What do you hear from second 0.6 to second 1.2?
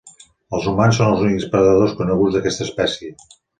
humans són